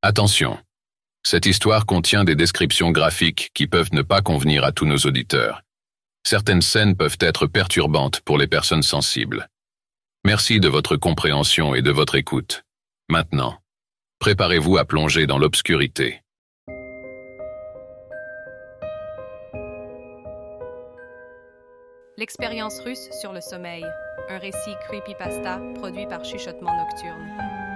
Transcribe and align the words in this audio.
Attention. 0.00 0.56
Cette 1.24 1.44
histoire 1.44 1.84
contient 1.84 2.22
des 2.22 2.36
descriptions 2.36 2.92
graphiques 2.92 3.50
qui 3.52 3.66
peuvent 3.66 3.92
ne 3.92 4.02
pas 4.02 4.22
convenir 4.22 4.62
à 4.62 4.70
tous 4.70 4.86
nos 4.86 4.98
auditeurs. 4.98 5.62
Certaines 6.24 6.62
scènes 6.62 6.96
peuvent 6.96 7.16
être 7.18 7.48
perturbantes 7.48 8.20
pour 8.20 8.38
les 8.38 8.46
personnes 8.46 8.84
sensibles. 8.84 9.48
Merci 10.24 10.60
de 10.60 10.68
votre 10.68 10.96
compréhension 10.96 11.74
et 11.74 11.82
de 11.82 11.90
votre 11.90 12.14
écoute. 12.14 12.62
Maintenant, 13.08 13.58
préparez-vous 14.20 14.78
à 14.78 14.84
plonger 14.84 15.26
dans 15.26 15.38
l'obscurité. 15.38 16.22
L'expérience 22.16 22.78
russe 22.80 23.08
sur 23.20 23.32
le 23.32 23.40
sommeil, 23.40 23.84
un 24.28 24.38
récit 24.38 24.76
creepypasta 24.86 25.60
produit 25.74 26.06
par 26.06 26.24
Chuchotement 26.24 26.76
Nocturne. 26.76 27.67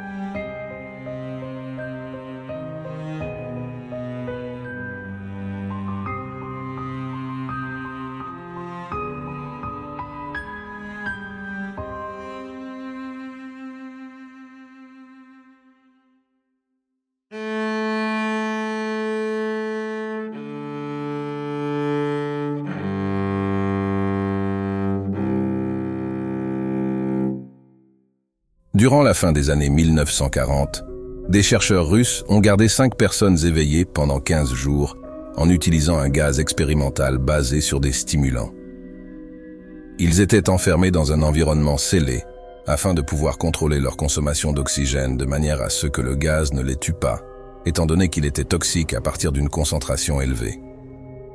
Durant 28.83 29.05
la 29.05 29.15
fin 29.15 29.31
des 29.31 29.49
années 29.49 29.71
1940, 29.71 30.83
des 31.29 31.45
chercheurs 31.45 31.87
russes 31.87 32.25
ont 32.29 32.41
gardé 32.41 32.67
cinq 32.67 32.97
personnes 32.97 33.39
éveillées 33.47 33.85
pendant 33.85 34.19
15 34.19 34.53
jours 34.55 34.97
en 35.37 35.49
utilisant 35.51 35.99
un 35.99 36.09
gaz 36.09 36.41
expérimental 36.41 37.19
basé 37.19 37.61
sur 37.61 37.79
des 37.79 37.93
stimulants. 37.93 38.51
Ils 40.01 40.21
étaient 40.21 40.51
enfermés 40.51 40.91
dans 40.91 41.13
un 41.13 41.23
environnement 41.23 41.79
scellé 41.79 42.25
afin 42.67 42.93
de 42.93 43.03
pouvoir 43.03 43.39
contrôler 43.39 43.79
leur 43.79 43.97
consommation 43.97 44.53
d'oxygène 44.53 45.17
de 45.17 45.27
manière 45.27 45.63
à 45.63 45.71
ce 45.71 45.87
que 45.87 46.03
le 46.03 46.17
gaz 46.17 46.53
ne 46.53 46.63
les 46.63 46.75
tue 46.75 46.93
pas, 46.93 47.21
étant 47.65 47.87
donné 47.87 48.09
qu'il 48.09 48.25
était 48.25 48.43
toxique 48.43 48.95
à 48.95 49.01
partir 49.01 49.31
d'une 49.31 49.49
concentration 49.49 50.21
élevée. 50.21 50.59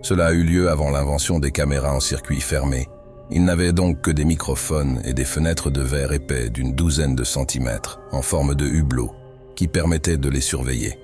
Cela 0.01 0.25
a 0.25 0.33
eu 0.33 0.43
lieu 0.43 0.69
avant 0.69 0.89
l'invention 0.89 1.39
des 1.39 1.51
caméras 1.51 1.95
en 1.95 2.01
circuit 2.01 2.41
fermé 2.41 2.89
il 3.29 3.43
n'avait 3.43 3.73
donc 3.73 4.01
que 4.01 4.11
des 4.11 4.25
microphones 4.25 5.01
et 5.03 5.13
des 5.13 5.25
fenêtres 5.25 5.69
de 5.69 5.81
verre 5.81 6.13
épais 6.13 6.49
d'une 6.49 6.73
douzaine 6.73 7.15
de 7.15 7.23
centimètres, 7.23 7.99
en 8.11 8.21
forme 8.21 8.55
de 8.55 8.65
hublot, 8.65 9.11
qui 9.55 9.67
permettaient 9.67 10.17
de 10.17 10.29
les 10.29 10.41
surveiller. 10.41 10.97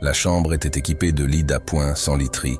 La 0.00 0.12
chambre 0.12 0.54
était 0.54 0.78
équipée 0.78 1.12
de 1.12 1.24
lits 1.24 1.44
d'appoint 1.44 1.94
sans 1.94 2.16
literie, 2.16 2.58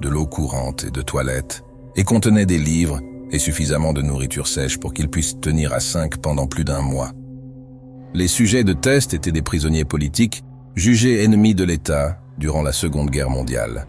de 0.00 0.08
l'eau 0.08 0.26
courante 0.26 0.84
et 0.84 0.90
de 0.90 1.02
toilettes, 1.02 1.62
et 1.96 2.04
contenait 2.04 2.46
des 2.46 2.58
livres 2.58 3.00
et 3.30 3.38
suffisamment 3.38 3.92
de 3.92 4.00
nourriture 4.00 4.46
sèche 4.46 4.78
pour 4.78 4.94
qu'ils 4.94 5.10
puissent 5.10 5.38
tenir 5.40 5.74
à 5.74 5.80
cinq 5.80 6.16
pendant 6.16 6.46
plus 6.46 6.64
d'un 6.64 6.80
mois. 6.80 7.12
Les 8.14 8.28
sujets 8.28 8.64
de 8.64 8.72
test 8.72 9.12
étaient 9.12 9.32
des 9.32 9.42
prisonniers 9.42 9.84
politiques 9.84 10.42
jugés 10.74 11.22
ennemis 11.22 11.54
de 11.54 11.64
l'État 11.64 12.20
durant 12.38 12.62
la 12.62 12.72
Seconde 12.72 13.10
Guerre 13.10 13.28
mondiale. 13.28 13.86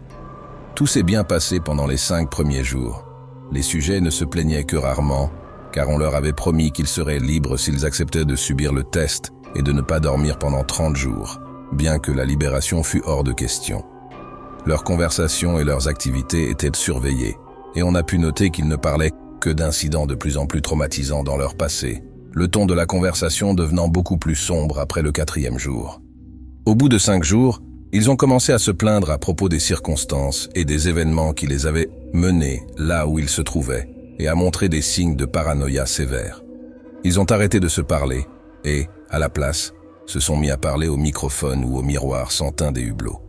Tout 0.74 0.86
s'est 0.86 1.02
bien 1.02 1.24
passé 1.24 1.60
pendant 1.60 1.86
les 1.86 1.96
cinq 1.96 2.28
premiers 2.28 2.64
jours. 2.64 3.09
Les 3.52 3.62
sujets 3.62 4.00
ne 4.00 4.10
se 4.10 4.24
plaignaient 4.24 4.64
que 4.64 4.76
rarement, 4.76 5.30
car 5.72 5.88
on 5.88 5.98
leur 5.98 6.14
avait 6.14 6.32
promis 6.32 6.70
qu'ils 6.70 6.86
seraient 6.86 7.18
libres 7.18 7.56
s'ils 7.56 7.84
acceptaient 7.84 8.24
de 8.24 8.36
subir 8.36 8.72
le 8.72 8.84
test 8.84 9.32
et 9.54 9.62
de 9.62 9.72
ne 9.72 9.80
pas 9.80 10.00
dormir 10.00 10.38
pendant 10.38 10.62
30 10.62 10.96
jours, 10.96 11.40
bien 11.72 11.98
que 11.98 12.12
la 12.12 12.24
libération 12.24 12.82
fût 12.82 13.02
hors 13.04 13.24
de 13.24 13.32
question. 13.32 13.84
Leurs 14.66 14.84
conversations 14.84 15.58
et 15.58 15.64
leurs 15.64 15.88
activités 15.88 16.50
étaient 16.50 16.70
surveillées, 16.74 17.36
et 17.74 17.82
on 17.82 17.94
a 17.94 18.02
pu 18.02 18.18
noter 18.18 18.50
qu'ils 18.50 18.68
ne 18.68 18.76
parlaient 18.76 19.12
que 19.40 19.50
d'incidents 19.50 20.06
de 20.06 20.14
plus 20.14 20.36
en 20.36 20.46
plus 20.46 20.62
traumatisants 20.62 21.24
dans 21.24 21.36
leur 21.36 21.56
passé, 21.56 22.02
le 22.32 22.46
ton 22.46 22.66
de 22.66 22.74
la 22.74 22.86
conversation 22.86 23.54
devenant 23.54 23.88
beaucoup 23.88 24.16
plus 24.16 24.36
sombre 24.36 24.78
après 24.78 25.02
le 25.02 25.12
quatrième 25.12 25.58
jour. 25.58 26.00
Au 26.66 26.74
bout 26.74 26.88
de 26.88 26.98
cinq 26.98 27.24
jours, 27.24 27.60
ils 27.92 28.10
ont 28.10 28.16
commencé 28.16 28.52
à 28.52 28.58
se 28.58 28.70
plaindre 28.70 29.10
à 29.10 29.18
propos 29.18 29.48
des 29.48 29.58
circonstances 29.58 30.48
et 30.54 30.64
des 30.64 30.88
événements 30.88 31.32
qui 31.32 31.46
les 31.46 31.66
avaient 31.66 31.90
menés 32.12 32.62
là 32.76 33.06
où 33.06 33.18
ils 33.18 33.28
se 33.28 33.42
trouvaient 33.42 33.88
et 34.18 34.28
à 34.28 34.34
montrer 34.34 34.68
des 34.68 34.82
signes 34.82 35.16
de 35.16 35.24
paranoïa 35.24 35.86
sévères. 35.86 36.42
Ils 37.02 37.18
ont 37.18 37.24
arrêté 37.24 37.58
de 37.58 37.68
se 37.68 37.80
parler 37.80 38.26
et, 38.64 38.86
à 39.08 39.18
la 39.18 39.28
place, 39.28 39.72
se 40.06 40.20
sont 40.20 40.36
mis 40.36 40.50
à 40.50 40.56
parler 40.56 40.88
au 40.88 40.96
microphone 40.96 41.64
ou 41.64 41.78
au 41.78 41.82
miroir 41.82 42.30
sans 42.30 42.52
teint 42.52 42.72
des 42.72 42.82
hublots. 42.82 43.22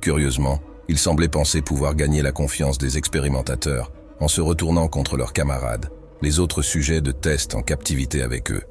Curieusement, 0.00 0.60
ils 0.88 0.98
semblaient 0.98 1.28
penser 1.28 1.62
pouvoir 1.62 1.94
gagner 1.94 2.22
la 2.22 2.32
confiance 2.32 2.78
des 2.78 2.98
expérimentateurs 2.98 3.92
en 4.20 4.28
se 4.28 4.40
retournant 4.40 4.88
contre 4.88 5.16
leurs 5.16 5.32
camarades, 5.32 5.90
les 6.22 6.38
autres 6.38 6.62
sujets 6.62 7.00
de 7.00 7.12
test 7.12 7.54
en 7.54 7.62
captivité 7.62 8.22
avec 8.22 8.52
eux. 8.52 8.62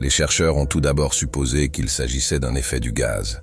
Les 0.00 0.10
chercheurs 0.10 0.56
ont 0.56 0.66
tout 0.66 0.80
d'abord 0.80 1.14
supposé 1.14 1.68
qu'il 1.68 1.88
s'agissait 1.88 2.40
d'un 2.40 2.54
effet 2.54 2.80
du 2.80 2.92
gaz. 2.92 3.42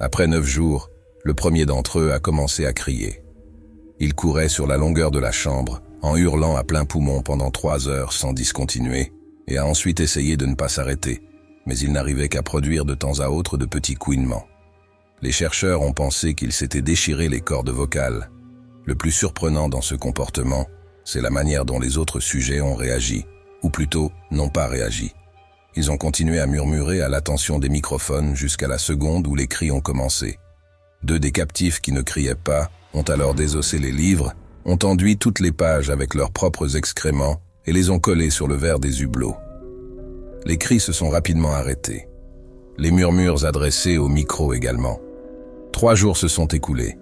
Après 0.00 0.26
neuf 0.26 0.44
jours, 0.44 0.90
le 1.22 1.34
premier 1.34 1.66
d'entre 1.66 2.00
eux 2.00 2.12
a 2.12 2.18
commencé 2.18 2.66
à 2.66 2.72
crier. 2.72 3.22
Il 4.00 4.14
courait 4.14 4.48
sur 4.48 4.66
la 4.66 4.76
longueur 4.76 5.12
de 5.12 5.20
la 5.20 5.30
chambre, 5.30 5.82
en 6.02 6.16
hurlant 6.16 6.56
à 6.56 6.64
plein 6.64 6.84
poumon 6.84 7.22
pendant 7.22 7.50
trois 7.50 7.88
heures 7.88 8.12
sans 8.12 8.32
discontinuer, 8.32 9.12
et 9.46 9.56
a 9.56 9.66
ensuite 9.66 10.00
essayé 10.00 10.36
de 10.36 10.46
ne 10.46 10.56
pas 10.56 10.68
s'arrêter, 10.68 11.22
mais 11.64 11.78
il 11.78 11.92
n'arrivait 11.92 12.28
qu'à 12.28 12.42
produire 12.42 12.84
de 12.84 12.94
temps 12.94 13.20
à 13.20 13.28
autre 13.28 13.56
de 13.56 13.66
petits 13.66 13.94
couinements. 13.94 14.46
Les 15.22 15.32
chercheurs 15.32 15.82
ont 15.82 15.92
pensé 15.92 16.34
qu'il 16.34 16.52
s'était 16.52 16.82
déchiré 16.82 17.28
les 17.28 17.40
cordes 17.40 17.70
vocales. 17.70 18.30
Le 18.84 18.96
plus 18.96 19.12
surprenant 19.12 19.68
dans 19.68 19.80
ce 19.80 19.94
comportement, 19.94 20.66
c'est 21.04 21.22
la 21.22 21.30
manière 21.30 21.64
dont 21.64 21.78
les 21.78 21.98
autres 21.98 22.20
sujets 22.20 22.60
ont 22.60 22.74
réagi, 22.74 23.24
ou 23.62 23.70
plutôt 23.70 24.10
n'ont 24.30 24.50
pas 24.50 24.66
réagi. 24.66 25.12
Ils 25.76 25.90
ont 25.90 25.96
continué 25.96 26.38
à 26.38 26.46
murmurer 26.46 27.02
à 27.02 27.08
l'attention 27.08 27.58
des 27.58 27.68
microphones 27.68 28.36
jusqu'à 28.36 28.68
la 28.68 28.78
seconde 28.78 29.26
où 29.26 29.34
les 29.34 29.48
cris 29.48 29.72
ont 29.72 29.80
commencé. 29.80 30.38
Deux 31.02 31.18
des 31.18 31.32
captifs 31.32 31.80
qui 31.80 31.90
ne 31.90 32.00
criaient 32.00 32.36
pas 32.36 32.70
ont 32.92 33.02
alors 33.02 33.34
désossé 33.34 33.78
les 33.80 33.90
livres, 33.90 34.32
ont 34.64 34.78
enduit 34.84 35.18
toutes 35.18 35.40
les 35.40 35.50
pages 35.50 35.90
avec 35.90 36.14
leurs 36.14 36.30
propres 36.30 36.76
excréments 36.76 37.40
et 37.66 37.72
les 37.72 37.90
ont 37.90 37.98
collés 37.98 38.30
sur 38.30 38.46
le 38.46 38.54
verre 38.54 38.78
des 38.78 39.02
hublots. 39.02 39.36
Les 40.46 40.58
cris 40.58 40.80
se 40.80 40.92
sont 40.92 41.08
rapidement 41.08 41.52
arrêtés. 41.52 42.06
Les 42.78 42.92
murmures 42.92 43.44
adressés 43.44 43.98
au 43.98 44.08
micro 44.08 44.54
également. 44.54 45.00
Trois 45.72 45.96
jours 45.96 46.16
se 46.16 46.28
sont 46.28 46.46
écoulés. 46.46 46.96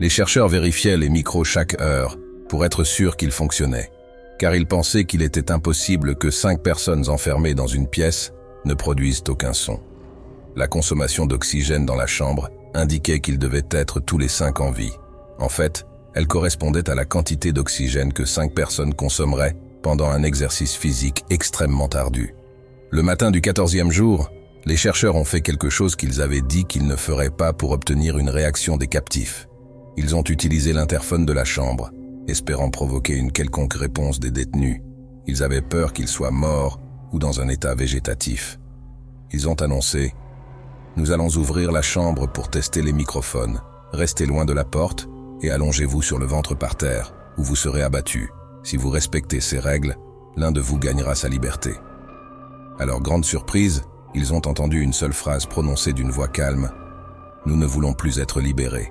Les 0.00 0.10
chercheurs 0.10 0.48
vérifiaient 0.48 0.98
les 0.98 1.08
micros 1.08 1.44
chaque 1.44 1.80
heure 1.80 2.18
pour 2.48 2.64
être 2.66 2.84
sûrs 2.84 3.16
qu'ils 3.16 3.32
fonctionnaient 3.32 3.90
car 4.38 4.54
il 4.54 4.66
pensait 4.66 5.04
qu'il 5.04 5.22
était 5.22 5.50
impossible 5.50 6.14
que 6.14 6.30
cinq 6.30 6.62
personnes 6.62 7.08
enfermées 7.08 7.54
dans 7.54 7.66
une 7.66 7.88
pièce 7.88 8.32
ne 8.64 8.74
produisent 8.74 9.24
aucun 9.28 9.52
son. 9.52 9.80
La 10.56 10.68
consommation 10.68 11.26
d'oxygène 11.26 11.84
dans 11.84 11.96
la 11.96 12.06
chambre 12.06 12.50
indiquait 12.74 13.20
qu'il 13.20 13.38
devait 13.38 13.66
être 13.70 14.00
tous 14.00 14.18
les 14.18 14.28
cinq 14.28 14.60
en 14.60 14.70
vie. 14.70 14.92
En 15.38 15.48
fait, 15.48 15.86
elle 16.14 16.26
correspondait 16.26 16.88
à 16.88 16.94
la 16.94 17.04
quantité 17.04 17.52
d'oxygène 17.52 18.12
que 18.12 18.24
cinq 18.24 18.54
personnes 18.54 18.94
consommeraient 18.94 19.56
pendant 19.82 20.08
un 20.08 20.22
exercice 20.22 20.74
physique 20.74 21.24
extrêmement 21.30 21.88
ardu. 21.88 22.34
Le 22.90 23.02
matin 23.02 23.30
du 23.30 23.40
quatorzième 23.40 23.90
jour, 23.90 24.30
les 24.64 24.76
chercheurs 24.76 25.16
ont 25.16 25.24
fait 25.24 25.40
quelque 25.40 25.70
chose 25.70 25.96
qu'ils 25.96 26.20
avaient 26.20 26.40
dit 26.40 26.64
qu'ils 26.64 26.86
ne 26.86 26.96
feraient 26.96 27.30
pas 27.30 27.52
pour 27.52 27.70
obtenir 27.70 28.18
une 28.18 28.30
réaction 28.30 28.76
des 28.76 28.88
captifs. 28.88 29.48
Ils 29.96 30.14
ont 30.14 30.22
utilisé 30.22 30.72
l'interphone 30.72 31.26
de 31.26 31.32
la 31.32 31.44
chambre 31.44 31.90
espérant 32.28 32.70
provoquer 32.70 33.16
une 33.16 33.32
quelconque 33.32 33.74
réponse 33.74 34.20
des 34.20 34.30
détenus. 34.30 34.80
Ils 35.26 35.42
avaient 35.42 35.62
peur 35.62 35.92
qu'ils 35.92 36.08
soient 36.08 36.30
morts 36.30 36.80
ou 37.12 37.18
dans 37.18 37.40
un 37.40 37.48
état 37.48 37.74
végétatif. 37.74 38.58
Ils 39.32 39.48
ont 39.48 39.54
annoncé⁇ 39.54 40.08
Nous 40.96 41.10
allons 41.10 41.28
ouvrir 41.28 41.72
la 41.72 41.82
chambre 41.82 42.26
pour 42.26 42.50
tester 42.50 42.82
les 42.82 42.92
microphones. 42.92 43.60
Restez 43.92 44.26
loin 44.26 44.44
de 44.44 44.52
la 44.52 44.64
porte 44.64 45.08
et 45.42 45.50
allongez-vous 45.50 46.02
sur 46.02 46.18
le 46.18 46.26
ventre 46.26 46.54
par 46.54 46.76
terre, 46.76 47.14
ou 47.38 47.42
vous 47.42 47.56
serez 47.56 47.82
abattu. 47.82 48.30
Si 48.62 48.76
vous 48.76 48.90
respectez 48.90 49.40
ces 49.40 49.58
règles, 49.58 49.96
l'un 50.36 50.52
de 50.52 50.60
vous 50.60 50.78
gagnera 50.78 51.14
sa 51.14 51.28
liberté.⁇ 51.28 51.70
À 52.78 52.84
leur 52.84 53.00
grande 53.00 53.24
surprise, 53.24 53.82
ils 54.14 54.32
ont 54.32 54.46
entendu 54.46 54.80
une 54.80 54.92
seule 54.92 55.12
phrase 55.12 55.46
prononcée 55.46 55.92
d'une 55.92 56.10
voix 56.10 56.28
calme⁇ 56.28 56.66
Nous 57.46 57.56
ne 57.56 57.66
voulons 57.66 57.92
plus 57.92 58.18
être 58.18 58.40
libérés. 58.40 58.90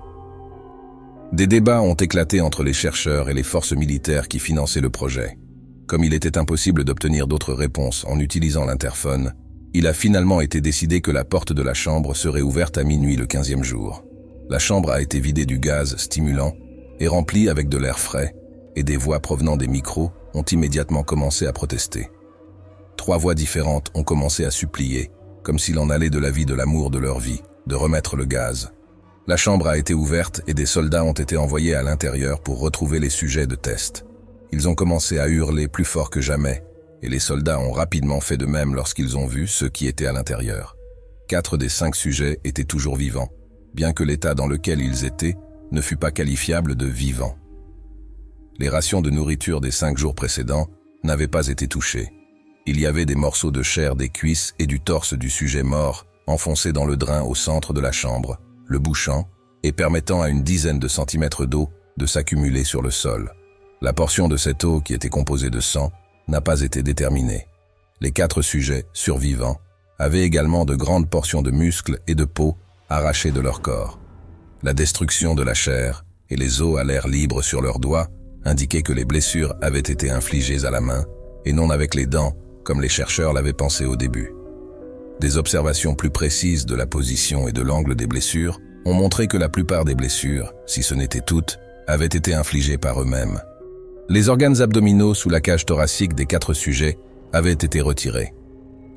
Des 1.34 1.48
débats 1.48 1.82
ont 1.82 1.94
éclaté 1.94 2.40
entre 2.40 2.64
les 2.64 2.74
chercheurs 2.74 3.30
et 3.30 3.34
les 3.34 3.44
forces 3.44 3.74
militaires 3.74 4.28
qui 4.28 4.40
finançaient 4.40 4.82
le 4.82 4.90
projet. 4.90 5.38
Comme 5.86 6.04
il 6.04 6.14
était 6.14 6.38
impossible 6.38 6.84
d'obtenir 6.84 7.28
d'autres 7.28 7.54
réponses 7.54 8.06
en 8.08 8.20
utilisant 8.20 8.66
l'interphone, 8.66 9.34
il 9.74 9.88
a 9.88 9.94
finalement 9.94 10.42
été 10.42 10.62
décidé 10.62 11.02
que 11.02 11.12
la 11.12 11.26
porte 11.26 11.54
de 11.54 11.62
la 11.62 11.74
chambre 11.74 12.16
serait 12.16 12.42
ouverte 12.42 12.78
à 12.78 12.84
minuit 12.84 13.18
le 13.18 13.26
15e 13.26 13.64
jour. 13.64 14.06
La 14.50 14.60
chambre 14.60 14.92
a 14.92 15.02
été 15.02 15.20
vidée 15.20 15.46
du 15.46 15.60
gaz 15.60 15.98
stimulant 15.98 16.54
et 17.00 17.08
remplie 17.08 17.50
avec 17.50 17.68
de 17.68 17.78
l'air 17.78 18.00
frais, 18.00 18.34
et 18.76 18.84
des 18.84 18.98
voix 18.98 19.20
provenant 19.20 19.58
des 19.58 19.68
micros 19.68 20.12
ont 20.34 20.44
immédiatement 20.44 21.04
commencé 21.04 21.46
à 21.46 21.52
protester. 21.52 22.10
Trois 22.96 23.18
voix 23.18 23.36
différentes 23.36 23.92
ont 23.94 24.04
commencé 24.04 24.46
à 24.46 24.52
supplier, 24.52 25.12
comme 25.44 25.60
s'il 25.60 25.78
en 25.78 25.90
allait 25.90 26.10
de 26.10 26.20
la 26.20 26.32
vie 26.32 26.46
de 26.46 26.54
l'amour 26.54 26.90
de 26.90 27.00
leur 27.00 27.20
vie, 27.20 27.42
de 27.68 27.76
remettre 27.76 28.16
le 28.16 28.26
gaz. 28.26 28.72
La 29.28 29.36
chambre 29.36 29.68
a 29.68 29.78
été 29.78 29.94
ouverte 29.94 30.42
et 30.48 30.54
des 30.54 30.66
soldats 30.66 31.04
ont 31.04 31.12
été 31.12 31.36
envoyés 31.36 31.76
à 31.76 31.84
l'intérieur 31.84 32.40
pour 32.40 32.62
retrouver 32.62 33.00
les 33.00 33.10
sujets 33.10 33.46
de 33.46 33.56
test. 33.56 34.06
Ils 34.54 34.70
ont 34.70 34.74
commencé 34.74 35.20
à 35.20 35.28
hurler 35.28 35.68
plus 35.68 35.84
fort 35.84 36.10
que 36.10 36.22
jamais, 36.22 36.64
et 37.02 37.10
les 37.10 37.20
soldats 37.20 37.60
ont 37.60 37.74
rapidement 37.74 38.22
fait 38.22 38.38
de 38.38 38.46
même 38.46 38.74
lorsqu'ils 38.74 39.18
ont 39.18 39.28
vu 39.28 39.46
ceux 39.46 39.68
qui 39.68 39.88
étaient 39.88 40.08
à 40.08 40.14
l'intérieur. 40.14 40.78
Quatre 41.28 41.58
des 41.58 41.68
cinq 41.68 41.98
sujets 41.98 42.40
étaient 42.46 42.64
toujours 42.64 42.96
vivants, 42.96 43.30
bien 43.74 43.92
que 43.92 44.04
l'état 44.04 44.34
dans 44.34 44.48
lequel 44.48 44.80
ils 44.80 45.04
étaient 45.04 45.36
ne 45.74 45.82
fût 45.82 45.98
pas 45.98 46.12
qualifiable 46.12 46.76
de 46.76 46.86
vivant. 46.86 47.36
Les 48.60 48.70
rations 48.70 49.02
de 49.02 49.10
nourriture 49.10 49.60
des 49.60 49.72
cinq 49.72 49.98
jours 49.98 50.16
précédents 50.16 50.68
n'avaient 51.04 51.28
pas 51.28 51.48
été 51.48 51.68
touchées. 51.68 52.14
Il 52.66 52.80
y 52.80 52.86
avait 52.86 53.06
des 53.06 53.16
morceaux 53.16 53.52
de 53.52 53.62
chair 53.62 53.98
des 53.98 54.08
cuisses 54.08 54.56
et 54.58 54.68
du 54.68 54.80
torse 54.80 55.16
du 55.16 55.30
sujet 55.30 55.64
mort 55.64 56.06
enfoncés 56.28 56.74
dans 56.74 56.86
le 56.86 56.98
drain 56.98 57.24
au 57.24 57.36
centre 57.36 57.74
de 57.74 57.80
la 57.80 57.92
chambre, 57.92 58.38
le 58.68 58.80
bouchant 58.80 59.28
et 59.64 59.72
permettant 59.72 60.22
à 60.22 60.30
une 60.30 60.44
dizaine 60.44 60.80
de 60.80 60.88
centimètres 60.88 61.46
d'eau 61.46 61.70
de 61.98 62.06
s'accumuler 62.06 62.64
sur 62.64 62.82
le 62.82 62.92
sol. 62.92 63.32
La 63.82 63.94
portion 63.94 64.28
de 64.28 64.38
cette 64.38 64.64
eau 64.64 64.82
qui 64.82 64.94
était 64.94 65.10
composée 65.10 65.50
de 65.50 65.60
sang 65.60 65.92
n'a 66.28 66.42
pas 66.42 66.62
été 66.62 66.84
déterminée. 66.84 67.48
Les 68.02 68.12
quatre 68.12 68.42
sujets 68.42 68.86
survivants 68.94 69.58
avaient 70.00 70.22
également 70.22 70.66
de 70.66 70.76
grandes 70.76 71.10
portions 71.10 71.42
de 71.42 71.52
muscles 71.52 72.00
et 72.08 72.16
de 72.16 72.26
peau 72.26 72.56
arrachées 72.90 73.32
de 73.32 73.42
leur 73.42 73.62
corps. 73.62 74.00
La 74.64 74.74
destruction 74.74 75.36
de 75.36 75.44
la 75.44 75.54
chair 75.54 76.06
et 76.30 76.36
les 76.36 76.62
os 76.62 76.80
à 76.80 76.84
l'air 76.84 77.08
libre 77.08 77.42
sur 77.42 77.62
leurs 77.62 77.80
doigts 77.80 78.08
indiquaient 78.46 78.84
que 78.84 78.94
les 78.94 79.06
blessures 79.06 79.56
avaient 79.62 79.80
été 79.80 80.10
infligées 80.10 80.66
à 80.66 80.72
la 80.72 80.82
main 80.82 81.06
et 81.46 81.54
non 81.54 81.70
avec 81.70 81.96
les 81.96 82.06
dents 82.06 82.36
comme 82.64 82.82
les 82.82 82.90
chercheurs 82.90 83.34
l'avaient 83.34 83.54
pensé 83.54 83.86
au 83.86 83.96
début. 83.96 84.37
Des 85.20 85.38
observations 85.38 85.96
plus 85.96 86.12
précises 86.12 86.66
de 86.66 86.76
la 86.76 86.86
position 86.86 87.48
et 87.48 87.52
de 87.52 87.62
l'angle 87.62 87.96
des 87.96 88.08
blessures 88.08 88.60
ont 88.86 88.94
montré 88.94 89.28
que 89.28 89.38
la 89.38 89.50
plupart 89.50 89.84
des 89.84 89.96
blessures, 89.96 90.54
si 90.66 90.84
ce 90.84 90.94
n'était 90.94 91.22
toutes, 91.22 91.60
avaient 91.88 92.06
été 92.06 92.34
infligées 92.34 92.78
par 92.78 93.02
eux-mêmes. 93.02 93.42
Les 94.10 94.30
organes 94.30 94.62
abdominaux 94.62 95.14
sous 95.14 95.30
la 95.30 95.42
cage 95.42 95.66
thoracique 95.66 96.14
des 96.14 96.26
quatre 96.26 96.54
sujets 96.54 96.98
avaient 97.34 97.52
été 97.52 97.82
retirés. 97.82 98.34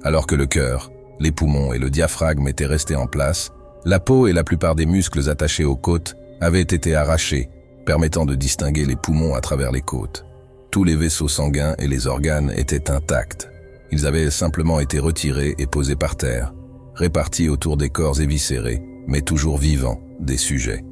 Alors 0.03 0.27
que 0.27 0.35
le 0.35 0.47
cœur, 0.47 0.91
les 1.19 1.33
poumons 1.33 1.73
et 1.73 1.79
le 1.79 1.91
diaphragme 1.91 2.49
étaient 2.49 2.67
restés 2.67 2.97
en 2.97 3.07
place, 3.07 3.51
la 3.85 3.99
peau 3.99 4.27
et 4.27 4.33
la 4.33 4.45
plupart 4.45 4.75
des 4.75 4.87
muscles 4.87 5.29
attachés 5.31 5.65
aux 5.65 5.77
côtes 5.77 6.15
avaient 6.41 6.61
été 6.61 6.95
arrachés, 6.95 7.49
permettant 7.87 8.27
de 8.27 8.35
distinguer 8.35 8.85
les 8.85 8.97
poumons 8.97 9.35
à 9.35 9.41
travers 9.41 9.73
les 9.73 9.81
côtes. 9.81 10.27
Tous 10.71 10.85
les 10.85 10.97
vaisseaux 10.97 11.29
sanguins 11.29 11.75
et 11.79 11.89
les 11.89 12.07
organes 12.07 12.53
étaient 12.57 12.91
intacts. 12.91 13.50
Ils 13.93 14.07
avaient 14.07 14.31
simplement 14.31 14.81
été 14.81 14.99
retirés 14.99 15.55
et 15.59 15.67
posés 15.67 15.97
par 15.97 16.17
terre, 16.17 16.55
répartis 16.95 17.49
autour 17.49 17.77
des 17.77 17.91
corps 17.91 18.21
éviscérés, 18.21 18.83
mais 19.07 19.23
toujours 19.23 19.59
vivants, 19.59 20.01
des 20.21 20.37
sujets. 20.37 20.85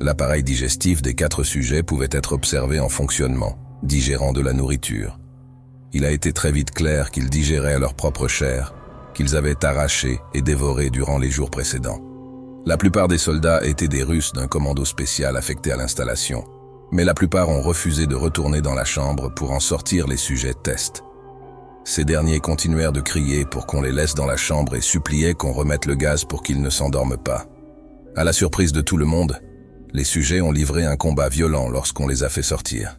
L'appareil 0.00 0.42
digestif 0.42 1.02
des 1.02 1.14
quatre 1.14 1.42
sujets 1.44 1.82
pouvait 1.82 2.08
être 2.10 2.32
observé 2.32 2.80
en 2.80 2.88
fonctionnement, 2.88 3.58
digérant 3.82 4.32
de 4.32 4.40
la 4.40 4.52
nourriture. 4.52 5.18
Il 5.92 6.04
a 6.04 6.10
été 6.10 6.32
très 6.32 6.52
vite 6.52 6.70
clair 6.70 7.10
qu'ils 7.10 7.28
digéraient 7.28 7.78
leur 7.78 7.94
propre 7.94 8.26
chair, 8.26 8.74
qu'ils 9.14 9.36
avaient 9.36 9.64
arraché 9.64 10.20
et 10.34 10.42
dévoré 10.42 10.90
durant 10.90 11.18
les 11.18 11.30
jours 11.30 11.50
précédents. 11.50 12.00
La 12.66 12.76
plupart 12.76 13.08
des 13.08 13.18
soldats 13.18 13.64
étaient 13.64 13.88
des 13.88 14.02
Russes 14.02 14.32
d'un 14.32 14.46
commando 14.46 14.84
spécial 14.84 15.36
affecté 15.36 15.72
à 15.72 15.76
l'installation, 15.76 16.44
mais 16.92 17.04
la 17.04 17.14
plupart 17.14 17.48
ont 17.48 17.62
refusé 17.62 18.06
de 18.06 18.14
retourner 18.14 18.60
dans 18.60 18.74
la 18.74 18.84
chambre 18.84 19.32
pour 19.34 19.52
en 19.52 19.60
sortir 19.60 20.06
les 20.06 20.16
sujets 20.16 20.54
test. 20.54 21.04
Ces 21.84 22.04
derniers 22.04 22.40
continuèrent 22.40 22.92
de 22.92 23.00
crier 23.00 23.44
pour 23.44 23.66
qu'on 23.66 23.82
les 23.82 23.92
laisse 23.92 24.14
dans 24.14 24.26
la 24.26 24.36
chambre 24.36 24.76
et 24.76 24.80
suppliaient 24.80 25.34
qu'on 25.34 25.52
remette 25.52 25.86
le 25.86 25.94
gaz 25.94 26.24
pour 26.24 26.42
qu'ils 26.42 26.62
ne 26.62 26.70
s'endorment 26.70 27.16
pas. 27.16 27.46
À 28.16 28.24
la 28.24 28.32
surprise 28.32 28.72
de 28.72 28.80
tout 28.80 28.96
le 28.96 29.06
monde, 29.06 29.40
les 29.92 30.04
sujets 30.04 30.40
ont 30.40 30.52
livré 30.52 30.84
un 30.84 30.96
combat 30.96 31.28
violent 31.28 31.68
lorsqu'on 31.68 32.06
les 32.06 32.22
a 32.22 32.28
fait 32.28 32.42
sortir. 32.42 32.98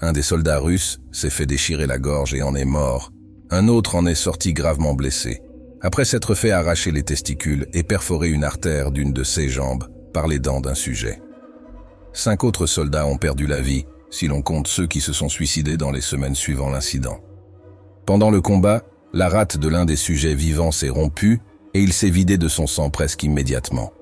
Un 0.00 0.12
des 0.12 0.22
soldats 0.22 0.58
russes 0.58 1.00
s'est 1.12 1.30
fait 1.30 1.46
déchirer 1.46 1.86
la 1.86 1.98
gorge 1.98 2.34
et 2.34 2.42
en 2.42 2.54
est 2.54 2.64
mort. 2.64 3.12
Un 3.50 3.68
autre 3.68 3.94
en 3.94 4.06
est 4.06 4.14
sorti 4.14 4.52
gravement 4.52 4.94
blessé, 4.94 5.42
après 5.80 6.04
s'être 6.04 6.34
fait 6.34 6.50
arracher 6.50 6.90
les 6.90 7.02
testicules 7.02 7.66
et 7.72 7.82
perforer 7.82 8.30
une 8.30 8.44
artère 8.44 8.90
d'une 8.90 9.12
de 9.12 9.24
ses 9.24 9.48
jambes 9.48 9.88
par 10.12 10.28
les 10.28 10.38
dents 10.38 10.60
d'un 10.60 10.74
sujet. 10.74 11.20
Cinq 12.12 12.42
autres 12.44 12.66
soldats 12.66 13.06
ont 13.06 13.16
perdu 13.16 13.46
la 13.46 13.60
vie, 13.60 13.84
si 14.10 14.26
l'on 14.26 14.42
compte 14.42 14.66
ceux 14.66 14.86
qui 14.86 15.00
se 15.00 15.12
sont 15.12 15.28
suicidés 15.28 15.76
dans 15.76 15.90
les 15.90 16.00
semaines 16.00 16.34
suivant 16.34 16.70
l'incident. 16.70 17.20
Pendant 18.08 18.30
le 18.30 18.40
combat, 18.40 18.84
la 19.12 19.28
rate 19.28 19.58
de 19.58 19.68
l'un 19.68 19.84
des 19.84 19.94
sujets 19.94 20.34
vivants 20.34 20.72
s'est 20.72 20.88
rompue 20.88 21.42
et 21.74 21.82
il 21.82 21.92
s'est 21.92 22.08
vidé 22.08 22.38
de 22.38 22.48
son 22.48 22.66
sang 22.66 22.88
presque 22.88 23.22
immédiatement. 23.22 23.92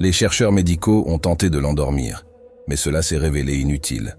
Les 0.00 0.12
chercheurs 0.12 0.50
médicaux 0.50 1.04
ont 1.06 1.18
tenté 1.18 1.50
de 1.50 1.58
l'endormir, 1.58 2.24
mais 2.68 2.76
cela 2.76 3.02
s'est 3.02 3.18
révélé 3.18 3.56
inutile. 3.56 4.16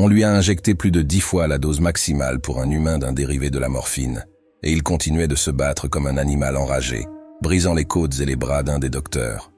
On 0.00 0.08
lui 0.08 0.24
a 0.24 0.32
injecté 0.32 0.74
plus 0.74 0.90
de 0.90 1.00
dix 1.00 1.20
fois 1.20 1.46
la 1.46 1.58
dose 1.58 1.78
maximale 1.78 2.40
pour 2.40 2.60
un 2.60 2.68
humain 2.72 2.98
d'un 2.98 3.12
dérivé 3.12 3.50
de 3.50 3.60
la 3.60 3.68
morphine, 3.68 4.26
et 4.64 4.72
il 4.72 4.82
continuait 4.82 5.28
de 5.28 5.36
se 5.36 5.52
battre 5.52 5.86
comme 5.86 6.08
un 6.08 6.16
animal 6.16 6.56
enragé, 6.56 7.06
brisant 7.40 7.74
les 7.74 7.84
côtes 7.84 8.18
et 8.18 8.26
les 8.26 8.34
bras 8.34 8.64
d'un 8.64 8.80
des 8.80 8.90
docteurs. 8.90 9.52